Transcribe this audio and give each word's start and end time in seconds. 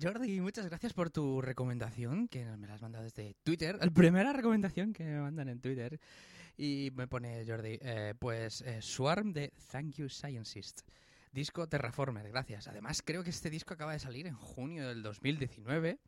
Jordi, 0.00 0.40
muchas 0.40 0.66
gracias 0.66 0.92
por 0.92 1.10
tu 1.10 1.40
recomendación, 1.40 2.28
que 2.28 2.44
me 2.44 2.66
la 2.66 2.74
has 2.74 2.82
mandado 2.82 3.04
desde 3.04 3.34
Twitter. 3.42 3.78
La 3.80 3.90
primera 3.90 4.32
recomendación 4.32 4.92
que 4.92 5.04
me 5.04 5.20
mandan 5.20 5.48
en 5.48 5.60
Twitter. 5.60 6.00
Y 6.56 6.90
me 6.94 7.06
pone 7.06 7.44
Jordi, 7.46 7.78
eh, 7.80 8.14
pues 8.18 8.62
eh, 8.62 8.82
Swarm 8.82 9.32
de 9.32 9.52
Thank 9.70 9.94
You 9.94 10.08
Scientist. 10.08 10.80
Disco 11.32 11.68
Terraformer, 11.68 12.28
gracias. 12.28 12.68
Además, 12.68 13.02
creo 13.04 13.22
que 13.22 13.30
este 13.30 13.50
disco 13.50 13.74
acaba 13.74 13.92
de 13.92 14.00
salir 14.00 14.26
en 14.26 14.34
junio 14.34 14.88
del 14.88 15.02
2019. 15.02 15.98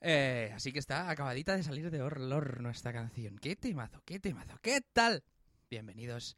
Eh, 0.00 0.50
así 0.54 0.72
que 0.72 0.78
está 0.78 1.10
acabadita 1.10 1.54
de 1.54 1.62
salir 1.62 1.90
de 1.90 2.02
Horror 2.02 2.60
nuestra 2.60 2.92
canción. 2.92 3.38
¡Qué 3.38 3.56
temazo, 3.56 4.02
qué 4.04 4.18
temazo! 4.18 4.58
¿Qué 4.62 4.80
tal? 4.92 5.22
Bienvenidos 5.70 6.36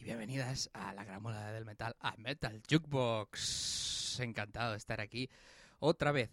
y 0.00 0.04
bienvenidas 0.04 0.70
a 0.72 0.94
la 0.94 1.04
gran 1.04 1.22
del 1.52 1.64
metal, 1.64 1.94
a 2.00 2.16
Metal 2.16 2.62
Jukebox. 2.70 4.20
Encantado 4.20 4.72
de 4.72 4.78
estar 4.78 5.00
aquí 5.00 5.28
otra 5.78 6.12
vez. 6.12 6.30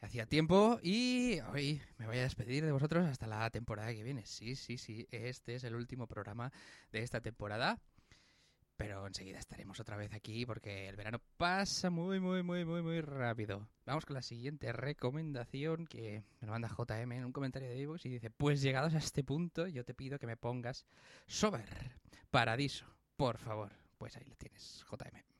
Hacía 0.00 0.26
tiempo 0.26 0.78
y 0.82 1.40
hoy 1.52 1.80
me 1.98 2.06
voy 2.06 2.18
a 2.18 2.22
despedir 2.22 2.64
de 2.64 2.72
vosotros 2.72 3.06
hasta 3.06 3.26
la 3.26 3.48
temporada 3.50 3.92
que 3.94 4.02
viene. 4.02 4.26
Sí, 4.26 4.54
sí, 4.54 4.76
sí, 4.76 5.06
este 5.10 5.54
es 5.54 5.64
el 5.64 5.74
último 5.74 6.06
programa 6.06 6.52
de 6.92 7.02
esta 7.02 7.20
temporada. 7.20 7.80
Pero 8.76 9.06
enseguida 9.06 9.38
estaremos 9.38 9.80
otra 9.80 9.96
vez 9.96 10.12
aquí 10.12 10.44
porque 10.44 10.88
el 10.88 10.96
verano 10.96 11.20
pasa 11.38 11.88
muy, 11.88 12.20
muy, 12.20 12.42
muy, 12.42 12.66
muy, 12.66 12.82
muy 12.82 13.00
rápido. 13.00 13.66
Vamos 13.86 14.04
con 14.04 14.14
la 14.14 14.22
siguiente 14.22 14.72
recomendación 14.72 15.86
que 15.86 16.22
me 16.40 16.48
manda 16.48 16.68
JM 16.68 17.12
en 17.12 17.24
un 17.24 17.32
comentario 17.32 17.68
de 17.68 17.80
Evox 17.80 18.04
y 18.04 18.10
dice, 18.10 18.30
pues 18.30 18.60
llegados 18.60 18.94
a 18.94 18.98
este 18.98 19.24
punto 19.24 19.66
yo 19.66 19.84
te 19.84 19.94
pido 19.94 20.18
que 20.18 20.26
me 20.26 20.36
pongas 20.36 20.84
Sober, 21.26 21.66
Paradiso, 22.30 22.95
por 23.16 23.38
favor. 23.38 23.72
Pues 23.98 24.16
ahí 24.16 24.24
lo 24.24 24.36
tienes, 24.36 24.84
JM. 24.90 25.35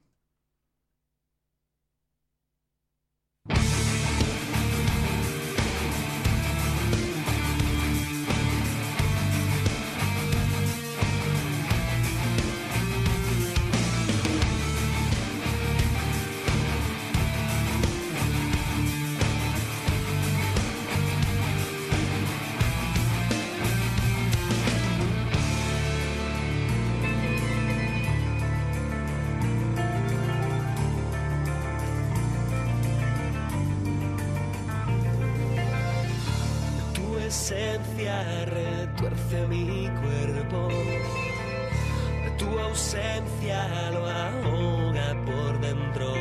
Retuerce 39.26 39.49
mi 39.49 39.88
cuerpo. 40.00 40.68
Tu 42.38 42.59
ausencia 42.59 43.90
lo 43.90 44.06
ahoga 44.06 45.14
por 45.25 45.61
dentro. 45.61 46.14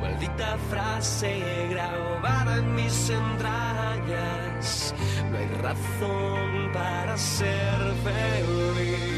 Maldita 0.00 0.58
frase 0.70 1.42
grabada 1.70 2.56
en 2.58 2.74
mis 2.74 3.10
entrañas. 3.10 4.94
No 5.30 5.38
hay 5.38 5.48
razón 5.62 6.72
para 6.72 7.16
ser 7.16 7.94
feliz. 8.02 9.14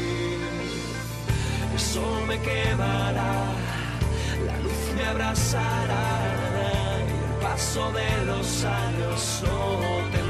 El 1.73 1.79
sol 1.79 2.27
me 2.27 2.39
quemará, 2.39 3.33
la 4.45 4.57
luz 4.59 4.93
me 4.95 5.05
abrazará. 5.05 6.05
Y 7.07 7.11
el 7.11 7.41
paso 7.41 7.91
de 7.91 8.25
los 8.25 8.63
años 8.63 9.43
no 9.43 10.11
tendrá 10.11 10.26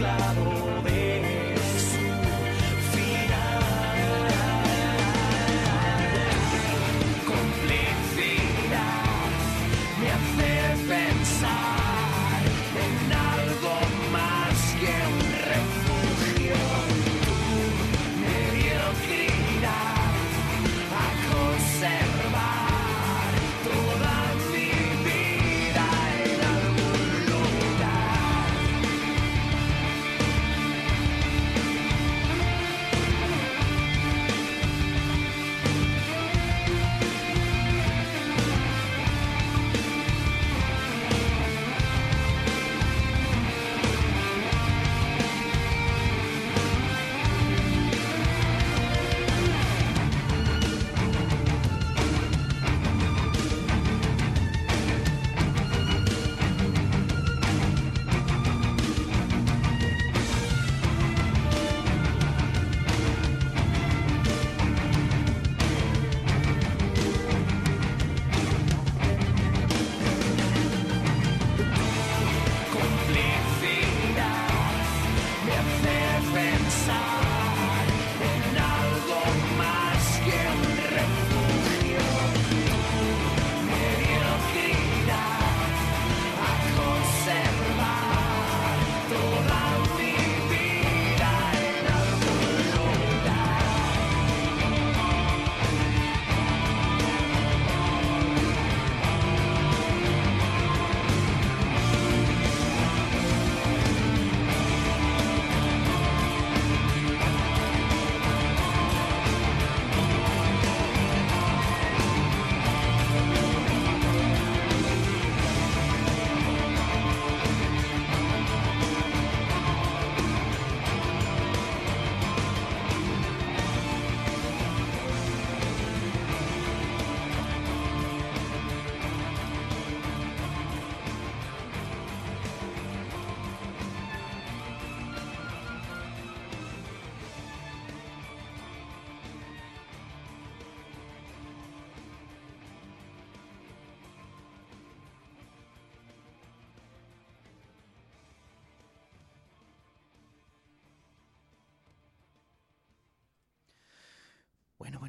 me 0.00 0.29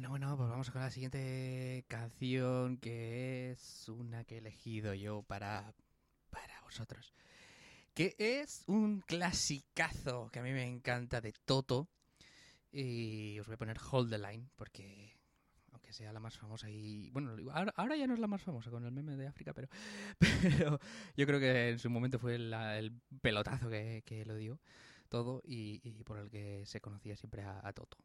bueno, 0.02 0.10
bueno, 0.10 0.36
pues 0.36 0.50
vamos 0.50 0.70
con 0.72 0.80
la 0.80 0.90
siguiente 0.90 1.84
canción 1.86 2.76
que 2.78 3.52
es 3.52 3.88
una 3.88 4.24
que 4.24 4.34
he 4.34 4.38
elegido 4.38 4.94
yo 4.94 5.22
para, 5.22 5.72
para 6.28 6.60
vosotros. 6.62 7.14
Que 7.94 8.16
es 8.18 8.64
un 8.66 9.02
clasicazo 9.02 10.28
que 10.32 10.40
a 10.40 10.42
mí 10.42 10.50
me 10.50 10.64
encanta 10.66 11.20
de 11.20 11.32
Toto. 11.44 11.88
Y 12.72 13.38
os 13.38 13.46
voy 13.46 13.54
a 13.54 13.58
poner 13.58 13.78
Hold 13.92 14.10
the 14.10 14.18
Line 14.18 14.48
porque 14.56 15.14
aunque 15.70 15.92
sea 15.92 16.12
la 16.12 16.18
más 16.18 16.36
famosa 16.36 16.68
y 16.68 17.08
bueno, 17.10 17.36
ahora, 17.52 17.96
ya 17.96 18.08
no 18.08 18.14
es 18.14 18.20
la 18.20 18.26
más 18.26 18.42
famosa 18.42 18.70
con 18.70 18.84
el 18.84 18.90
meme 18.90 19.16
de 19.16 19.28
África, 19.28 19.52
pero, 19.54 19.68
yo 21.16 21.26
creo 21.26 21.38
que 21.38 21.70
en 21.70 21.78
su 21.78 21.90
momento 21.90 22.18
fue 22.18 22.34
el 22.34 23.00
pelotazo 23.20 23.70
que, 23.70 24.02
que 24.04 24.24
lo 24.24 24.34
dio 24.34 24.58
todo 25.08 25.42
y, 25.44 26.02
por 26.02 26.18
el 26.18 26.28
que 26.28 26.66
se 26.66 26.80
conocía 26.80 27.16
siempre 27.16 27.44
a 27.44 27.72
Toto. 27.72 27.98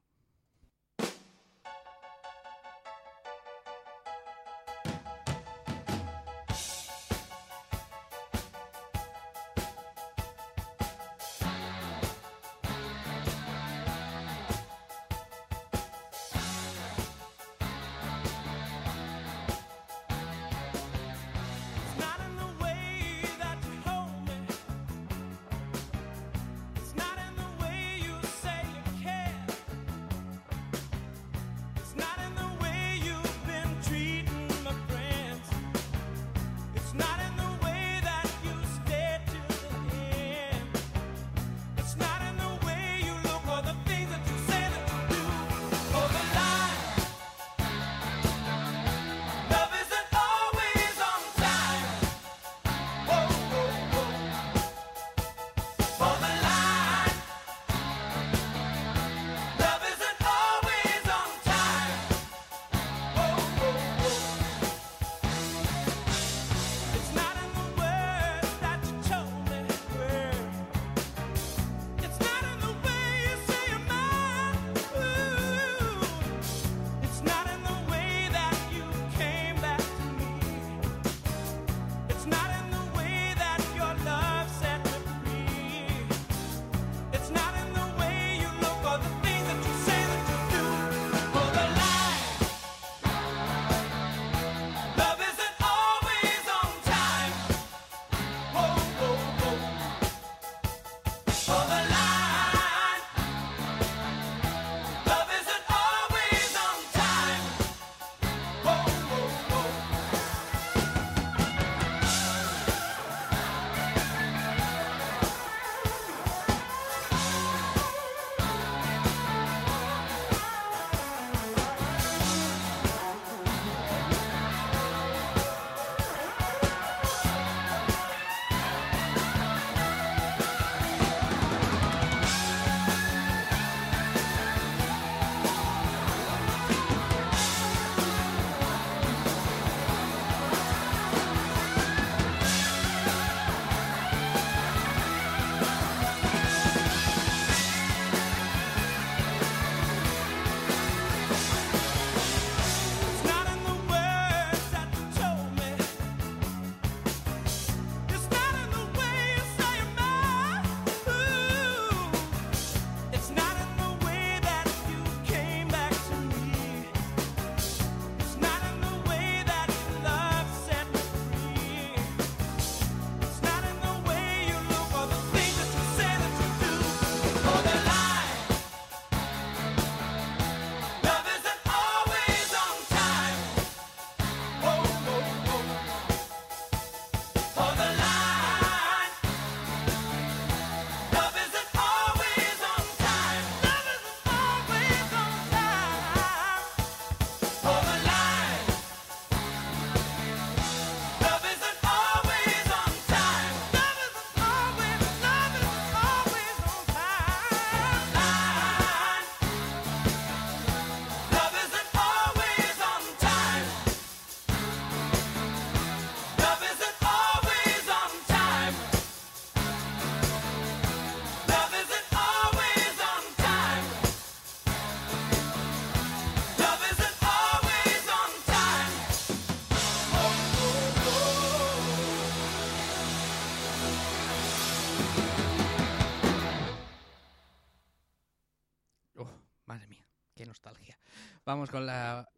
Vamos 241.48 241.72
con 241.72 241.86
la 241.86 242.30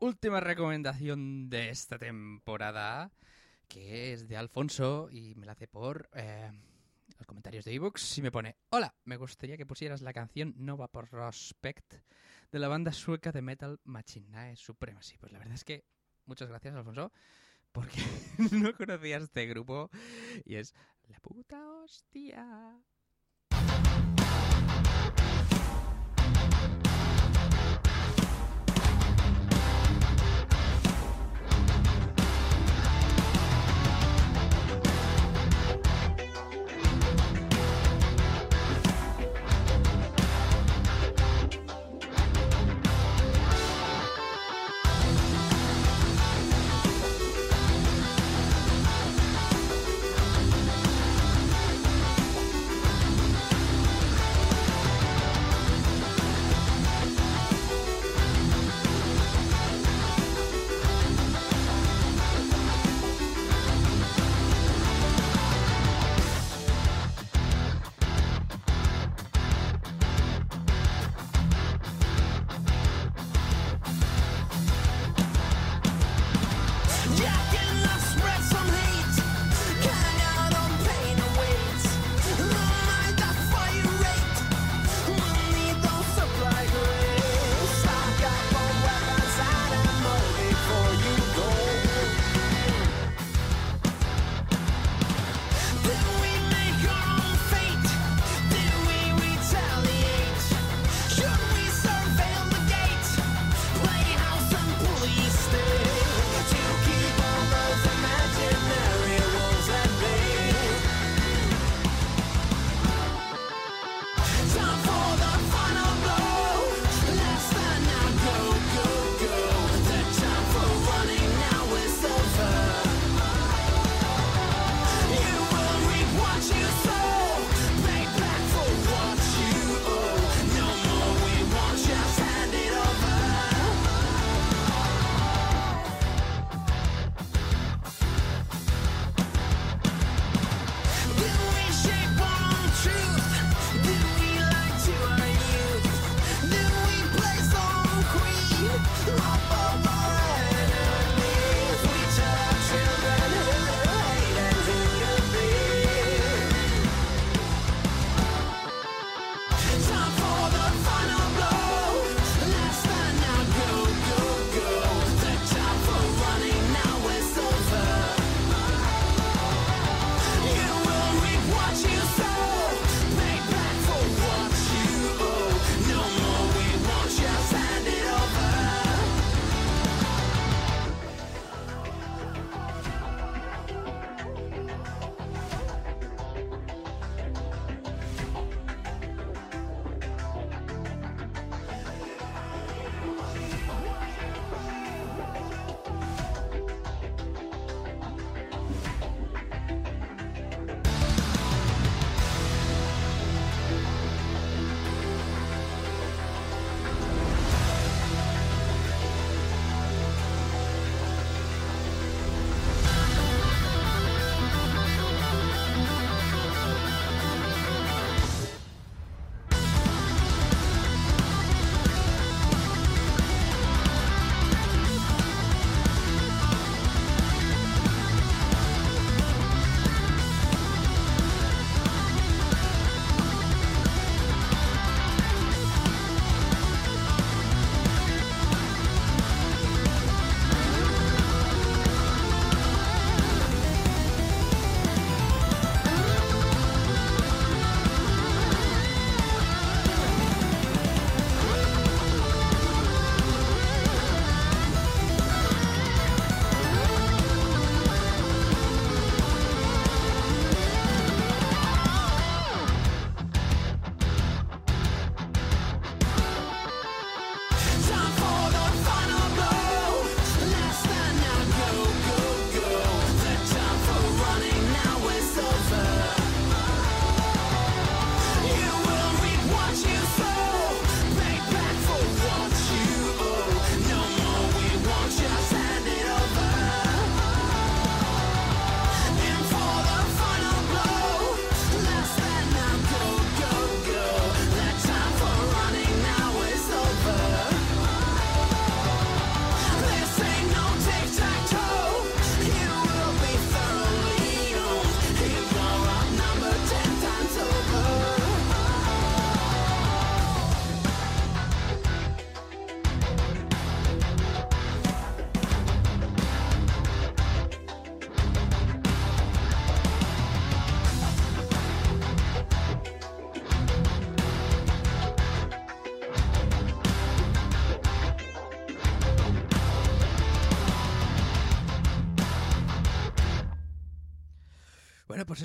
última 0.00 0.38
recomendación 0.38 1.48
de 1.48 1.70
esta 1.70 1.96
temporada, 1.96 3.10
que 3.66 4.12
es 4.12 4.28
de 4.28 4.36
Alfonso 4.36 5.08
y 5.10 5.34
me 5.34 5.46
la 5.46 5.52
hace 5.52 5.66
por 5.66 6.10
eh, 6.12 6.50
los 7.16 7.26
comentarios 7.26 7.64
de 7.64 7.72
ebooks 7.72 8.18
y 8.18 8.20
me 8.20 8.30
pone, 8.30 8.58
hola, 8.68 8.94
me 9.04 9.16
gustaría 9.16 9.56
que 9.56 9.64
pusieras 9.64 10.02
la 10.02 10.12
canción 10.12 10.52
Nova 10.58 10.88
Prospect 10.88 11.94
de 12.52 12.58
la 12.58 12.68
banda 12.68 12.92
sueca 12.92 13.32
de 13.32 13.40
metal 13.40 13.80
Machinae 13.84 14.56
Supremacy. 14.56 15.16
Pues 15.16 15.32
la 15.32 15.38
verdad 15.38 15.54
es 15.54 15.64
que 15.64 15.86
muchas 16.26 16.50
gracias 16.50 16.74
Alfonso, 16.74 17.12
porque 17.72 18.02
no 18.52 18.76
conocía 18.76 19.16
este 19.16 19.46
grupo 19.46 19.88
y 20.44 20.56
es 20.56 20.74
la 21.08 21.18
puta 21.20 21.66
hostia. 21.66 22.78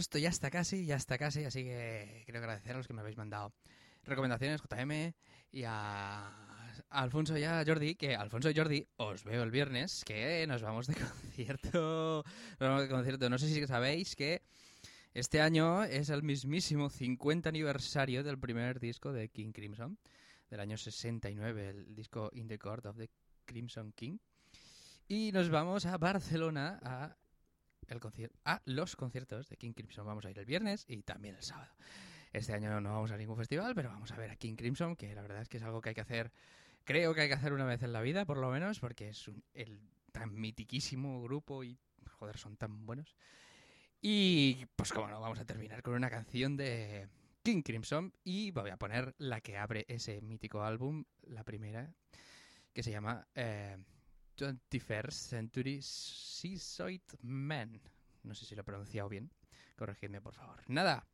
Esto 0.09 0.17
ya 0.17 0.29
está 0.29 0.49
casi, 0.49 0.87
ya 0.87 0.95
está 0.95 1.19
casi, 1.19 1.45
así 1.45 1.63
que 1.63 2.23
quiero 2.25 2.39
agradecer 2.39 2.73
a 2.73 2.77
los 2.77 2.87
que 2.87 2.93
me 2.93 3.01
habéis 3.01 3.15
mandado 3.15 3.53
recomendaciones, 4.03 4.59
JM, 4.59 5.13
y 5.51 5.63
a 5.67 6.73
Alfonso 6.89 7.37
y 7.37 7.43
a 7.43 7.63
Jordi, 7.63 7.93
que 7.93 8.15
Alfonso 8.15 8.49
y 8.49 8.55
Jordi, 8.55 8.87
os 8.97 9.23
veo 9.23 9.43
el 9.43 9.51
viernes, 9.51 10.03
que 10.03 10.47
nos 10.47 10.63
vamos 10.63 10.87
de 10.87 10.95
concierto. 10.95 12.23
Nos 12.59 12.69
vamos 12.69 12.81
de 12.81 12.89
concierto. 12.89 13.29
No 13.29 13.37
sé 13.37 13.49
si 13.49 13.67
sabéis 13.67 14.15
que 14.15 14.41
este 15.13 15.41
año 15.41 15.83
es 15.83 16.09
el 16.09 16.23
mismísimo 16.23 16.89
50 16.89 17.47
aniversario 17.47 18.23
del 18.23 18.39
primer 18.39 18.79
disco 18.79 19.13
de 19.13 19.29
King 19.29 19.51
Crimson, 19.51 19.99
del 20.49 20.59
año 20.59 20.75
69, 20.75 21.69
el 21.69 21.93
disco 21.93 22.31
In 22.33 22.47
the 22.47 22.57
Court 22.57 22.87
of 22.87 22.97
the 22.97 23.11
Crimson 23.45 23.91
King. 23.91 24.17
Y 25.07 25.31
nos 25.33 25.51
vamos 25.51 25.85
a 25.85 25.99
Barcelona 25.99 26.79
a, 26.81 27.15
a 28.45 28.62
los 28.65 28.95
conciertos 28.95 29.49
de 29.49 29.58
King 29.58 29.73
Crimson. 29.73 30.06
Vamos 30.06 30.25
a 30.25 30.30
ir 30.30 30.38
el 30.39 30.45
viernes 30.45 30.86
y 30.88 30.97
también 31.02 31.36
el 31.36 31.43
sábado. 31.43 31.73
Este 32.32 32.54
año 32.54 32.80
no 32.82 32.93
vamos 32.93 33.12
a 33.12 33.17
ningún 33.17 33.38
festival, 33.38 33.73
pero 33.73 33.89
vamos 33.89 34.12
a 34.12 34.17
ver 34.17 34.30
a 34.30 34.36
King 34.36 34.56
Crimson, 34.56 34.95
que 34.95 35.15
la 35.15 35.21
verdad 35.21 35.41
es 35.41 35.49
que 35.49 35.58
es 35.58 35.63
algo 35.63 35.82
que 35.82 35.89
hay 35.89 35.95
que 35.95 36.02
hacer, 36.02 36.32
creo 36.84 37.13
que 37.13 37.21
hay 37.21 37.28
que 37.28 37.34
hacer 37.34 37.54
una 37.54 37.65
vez 37.65 37.82
en 37.82 37.91
la 37.91 38.02
vida, 38.02 38.25
por 38.25 38.38
lo 38.38 38.49
menos, 38.52 38.80
porque 38.80 39.10
es 39.10 39.28
un- 39.28 39.43
el 39.54 39.80
tan 40.12 40.39
mitiquísimo 40.39 41.21
grupo 41.23 41.63
y, 41.63 41.78
joder, 42.12 42.38
son 42.38 42.56
tan 42.58 42.86
buenos. 42.86 43.15
Y 44.02 44.65
pues 44.75 44.91
como 44.93 45.08
no, 45.08 45.19
vamos 45.19 45.39
a 45.39 45.45
terminar 45.45 45.82
con 45.82 45.93
una 45.95 46.10
canción 46.10 46.56
de 46.56 47.08
King 47.43 47.63
Crimson 47.63 48.13
y 48.23 48.52
voy 48.52 48.69
a 48.69 48.78
poner 48.78 49.15
la 49.17 49.41
que 49.41 49.58
abre 49.58 49.86
ese 49.88 50.21
mítico 50.21 50.63
álbum, 50.63 51.06
la 51.23 51.43
primera, 51.43 51.91
que 52.73 52.84
se 52.84 52.91
llama 52.91 53.28
eh, 53.36 53.78
21st 54.39 55.12
Century 55.12 55.80
Seaside 55.82 57.02
Man. 57.21 57.82
No 58.23 58.34
sé 58.34 58.45
si 58.45 58.56
lo 58.56 58.62
he 58.62 58.63
pronunciado 58.63 59.10
bien, 59.10 59.30
corregidme 59.75 60.21
por 60.21 60.34
favor. 60.34 60.62
Nada, 60.67 61.06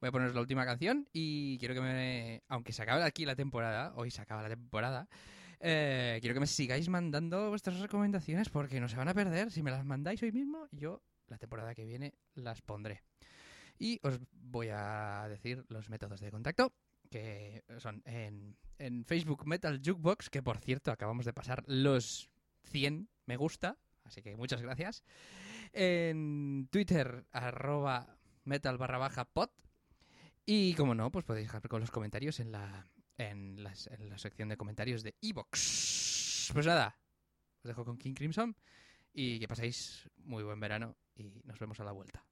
voy 0.00 0.08
a 0.08 0.12
poneros 0.12 0.34
la 0.34 0.40
última 0.40 0.64
canción 0.64 1.08
y 1.12 1.58
quiero 1.58 1.74
que 1.74 1.80
me... 1.80 2.42
Aunque 2.48 2.72
se 2.72 2.82
acabe 2.82 3.04
aquí 3.04 3.24
la 3.24 3.36
temporada, 3.36 3.92
hoy 3.96 4.10
se 4.10 4.22
acaba 4.22 4.42
la 4.42 4.48
temporada, 4.48 5.08
eh, 5.60 6.18
quiero 6.20 6.34
que 6.34 6.40
me 6.40 6.46
sigáis 6.46 6.88
mandando 6.88 7.50
vuestras 7.50 7.78
recomendaciones 7.78 8.48
porque 8.48 8.80
no 8.80 8.88
se 8.88 8.96
van 8.96 9.08
a 9.08 9.14
perder. 9.14 9.50
Si 9.50 9.62
me 9.62 9.70
las 9.70 9.84
mandáis 9.84 10.22
hoy 10.22 10.32
mismo, 10.32 10.68
yo 10.72 11.02
la 11.28 11.38
temporada 11.38 11.74
que 11.74 11.84
viene 11.84 12.14
las 12.34 12.60
pondré. 12.60 13.02
Y 13.78 14.00
os 14.02 14.20
voy 14.32 14.68
a 14.72 15.26
decir 15.28 15.64
los 15.68 15.88
métodos 15.90 16.20
de 16.20 16.30
contacto, 16.30 16.72
que 17.10 17.64
son 17.78 18.02
en, 18.04 18.56
en 18.78 19.04
Facebook 19.04 19.46
Metal 19.46 19.80
Jukebox, 19.84 20.30
que 20.30 20.42
por 20.42 20.58
cierto 20.58 20.90
acabamos 20.90 21.24
de 21.24 21.32
pasar 21.32 21.64
los 21.66 22.30
100 22.64 23.08
me 23.26 23.36
gusta, 23.36 23.78
así 24.04 24.22
que 24.22 24.36
muchas 24.36 24.62
gracias. 24.62 25.04
En 25.72 26.68
Twitter, 26.70 27.26
arroba 27.32 28.18
metal 28.44 28.78
barra 28.78 28.98
baja 28.98 29.24
pod. 29.24 29.50
Y 30.46 30.74
como 30.74 30.94
no, 30.94 31.10
pues 31.10 31.24
podéis 31.24 31.46
dejar 31.46 31.66
con 31.68 31.80
los 31.80 31.90
comentarios 31.90 32.38
en 32.38 32.52
la, 32.52 32.86
en, 33.16 33.58
en 33.58 34.10
la 34.10 34.18
sección 34.18 34.48
de 34.48 34.56
comentarios 34.56 35.02
de 35.02 35.16
Evox. 35.22 36.50
Pues 36.52 36.66
nada, 36.66 36.98
os 37.62 37.68
dejo 37.68 37.84
con 37.84 37.96
King 37.96 38.14
Crimson 38.14 38.54
y 39.12 39.38
que 39.38 39.48
paséis 39.48 40.10
muy 40.18 40.42
buen 40.42 40.60
verano 40.60 40.96
y 41.14 41.24
nos 41.44 41.58
vemos 41.58 41.80
a 41.80 41.84
la 41.84 41.92
vuelta. 41.92 42.24